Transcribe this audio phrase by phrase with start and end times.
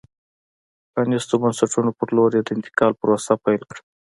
[0.91, 3.81] پرانیستو بنسټونو په لور یې د انتقال پروسه پیل کړه.